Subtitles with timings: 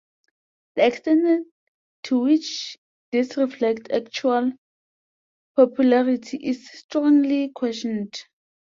[0.77, 1.45] The extent
[2.05, 2.75] to which
[3.11, 4.53] this reflects actual
[5.55, 8.23] popularity is strongly questioned.